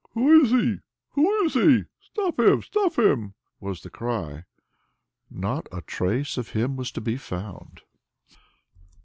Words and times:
"Who 0.15 0.41
is 0.43 0.49
he? 0.49 0.79
Who 1.11 1.43
is 1.45 1.53
he? 1.53 1.83
Stop 1.99 2.39
him! 2.39 2.63
Stop 2.63 2.97
him!" 2.97 3.35
was 3.59 3.83
the 3.83 3.91
cry. 3.91 4.45
Not 5.29 5.69
a 5.71 5.81
trace 5.81 6.39
of 6.39 6.49
him 6.53 6.75
was 6.75 6.89
to 6.93 7.01
be 7.01 7.17
found! 7.17 7.81